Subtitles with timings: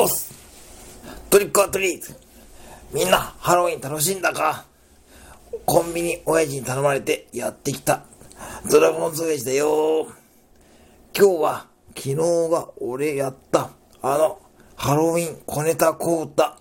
[0.00, 0.32] おっす。
[1.28, 2.16] トリックアトリート
[2.94, 4.64] みんなハロウィン楽しんだか？
[5.66, 8.04] コンビニ親父に頼まれてやってきた。
[8.70, 10.06] ドラゴンズ親父だよ。
[11.12, 11.66] 今日は
[11.96, 13.70] 昨日が俺やった。
[14.00, 14.38] あの
[14.76, 16.56] ハロウィン小ネタコータ。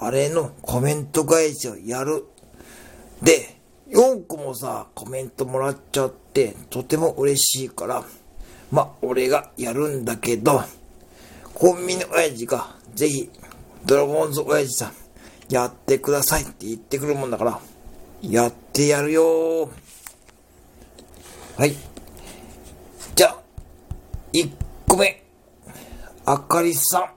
[0.00, 2.24] あれのコメント返しをやる。
[3.20, 3.58] で
[3.90, 8.02] 4個もさコメントもらっちゃってとても嬉しいから。
[8.72, 10.62] ま俺がやるんだけど。
[11.54, 13.30] コンビニ親父がぜひ
[13.86, 14.92] ドラゴンズ親父さん
[15.48, 17.60] やってくださいって言ってくるもんだから
[18.22, 19.70] やってやるよ
[21.56, 21.76] はい。
[23.14, 23.38] じゃあ
[24.32, 24.50] 1
[24.88, 25.22] 個目。
[26.26, 27.10] あかりさん。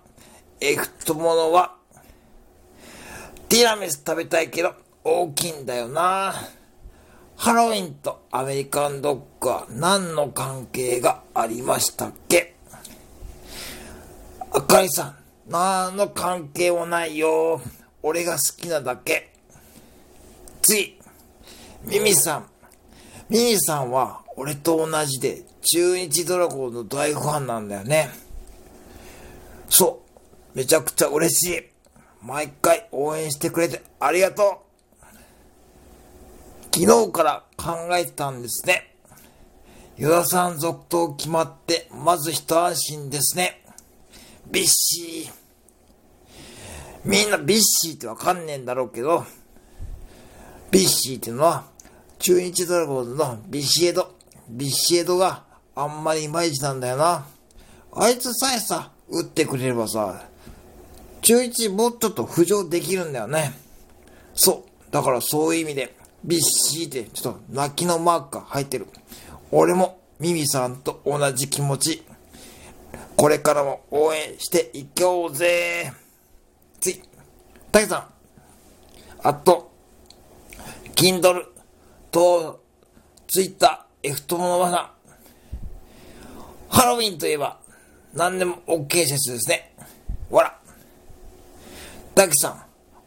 [0.61, 1.75] えくとものは
[3.49, 6.35] ティラミス食べたいけど大きいんだよな。
[7.35, 12.56] ハロウィンとアメリカンドッグは何の関係がありましたっけ？
[14.89, 15.15] さん、
[15.49, 17.59] 何の関係もないよ。
[18.03, 19.33] 俺が好きなだけ。
[20.61, 20.99] 次、
[21.85, 22.49] ミミさん。
[23.29, 28.09] ミミさんは俺と同じで中日ドラゴンの大ファンなんだよね。
[29.69, 30.01] そ
[30.53, 30.57] う。
[30.57, 31.63] めちゃくちゃ嬉しい。
[32.21, 35.05] 毎回応援してくれてありがとう。
[36.71, 38.95] 昨日から考えてたんですね。
[39.97, 43.63] 与田さん続投決まって、まず一安心ですね。
[44.51, 45.31] ビッシー。
[47.03, 49.25] みんなビッシーってわかんねえんだろうけど、
[50.71, 51.65] ビッシーっていうのは、
[52.19, 54.15] 中日ドラゴンズのビシエド。
[54.49, 55.43] ビシエドが
[55.75, 57.25] あんまりいまいちなんだよな。
[57.93, 60.25] あいつさえさ、打ってくれればさ、
[61.21, 63.53] 中日もうちょっと浮上できるんだよね。
[64.33, 64.91] そう。
[64.91, 68.87] だからそういう意味で、ビッシーってちょっと泣きのマークが入ってる。
[69.51, 72.03] 俺もミミさんと同じ気持ち。
[73.17, 75.91] これからも応援していこうぜ。
[76.79, 77.01] 次、
[77.71, 78.07] たけさん。
[79.27, 79.71] あと、
[80.93, 81.45] Kindle
[82.11, 82.63] と
[83.27, 84.91] Twitter、F 友のまさん。
[86.69, 87.59] ハロウィンといえば、
[88.13, 89.73] 何でも OK 説ですね。
[90.29, 90.59] わら。
[92.13, 92.63] たけさん、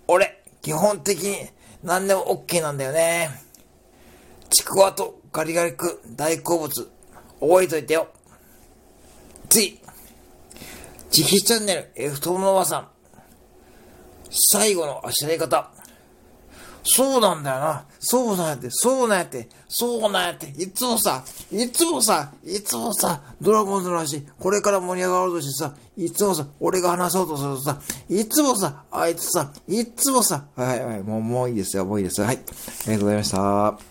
[0.09, 1.49] 俺、基本的に
[1.84, 3.31] 何でも OK なんだよね。
[4.50, 6.91] ちくわとガリガリ君大好物。
[7.41, 8.09] 覚えといてよ。
[9.49, 9.81] 次。
[11.10, 12.88] チヒチャンネル F 友のおばさん。
[14.53, 15.71] 最後のあしらい方。
[16.82, 17.84] そうなんだよな。
[17.98, 32.26] そうなんやって、そうなんやって、そうなんやって、いつもさ、いつもさ、いつもさ、ドラゴンズの話、これから盛り上がろうとしてさ、いつもさ、俺が話そうとするとさ、いつもさ、あいつさ、いつもさ、はいはい、もう、もういいですよ、もういいですよ。
[32.26, 32.37] はい。
[32.37, 32.41] あ
[32.87, 33.90] りがとうございました。